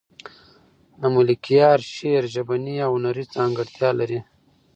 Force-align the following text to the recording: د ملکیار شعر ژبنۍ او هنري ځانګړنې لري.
د 0.99 1.01
ملکیار 1.15 1.79
شعر 1.95 2.23
ژبنۍ 2.33 2.77
او 2.85 2.91
هنري 2.97 3.25
ځانګړنې 3.35 3.89
لري. 3.99 4.19